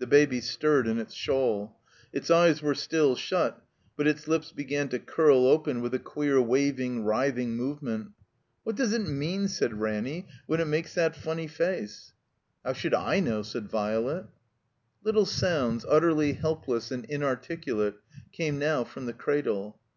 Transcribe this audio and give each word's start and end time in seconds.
The 0.00 0.08
Baby 0.08 0.40
stirred 0.40 0.88
in 0.88 0.98
its 0.98 1.14
shawl. 1.14 1.76
Its 2.12 2.32
eyes 2.32 2.60
were 2.60 2.74
still 2.74 3.14
shut, 3.14 3.62
but 3.96 4.08
its 4.08 4.26
lips 4.26 4.50
began 4.50 4.88
to 4.88 4.98
curl 4.98 5.46
open 5.46 5.80
with 5.80 5.94
a 5.94 6.00
queer 6.00 6.42
waving, 6.42 7.04
writhing 7.04 7.54
movement. 7.54 8.08
"What 8.64 8.74
does 8.74 8.92
it 8.92 9.06
mean," 9.06 9.46
said 9.46 9.78
Ranny, 9.80 10.26
"when 10.48 10.58
it. 10.58 10.64
makes 10.64 10.94
that 10.96 11.14
funny 11.14 11.46
face?" 11.46 12.12
IS3 12.64 12.64
THE 12.64 12.64
COMBINED 12.64 12.64
MAZE 12.64 12.64
''How 12.64 12.72
should 12.76 12.94
I 12.94 13.20
know?" 13.20 13.42
said 13.42 13.68
Violet. 13.70 14.26
Little 15.04 15.26
sounds, 15.26 15.86
utterly 15.88 16.32
helpless 16.32 16.90
and 16.90 17.04
inarticulate, 17.04 17.94
came 18.32 18.58
now 18.58 18.82
from 18.82 19.06
the 19.06 19.12
cradle. 19.12 19.78